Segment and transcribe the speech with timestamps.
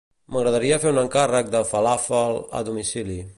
[0.35, 3.21] M'agradaria fer un encàrrec de falàfel a domicili.